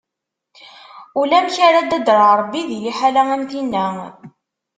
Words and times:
Ulamek 1.19 1.55
ara 1.67 1.79
d-tader 1.83 2.21
Ṛebbi 2.39 2.61
di 2.69 2.77
liḥala 2.85 3.23
am 3.35 3.43
tinna. 3.51 3.85